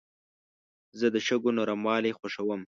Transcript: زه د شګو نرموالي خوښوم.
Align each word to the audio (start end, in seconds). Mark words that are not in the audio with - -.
زه 0.99 1.07
د 1.13 1.15
شګو 1.27 1.51
نرموالي 1.57 2.11
خوښوم. 2.19 2.61